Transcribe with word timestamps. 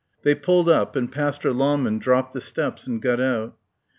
They 0.23 0.33
pulled 0.33 0.67
up 0.67 0.95
and 0.95 1.11
Pastor 1.11 1.53
Lahmann 1.53 1.99
dropped 1.99 2.33
the 2.33 2.41
steps 2.41 2.87
and 2.87 2.99
got 2.99 3.21
out. 3.21 3.55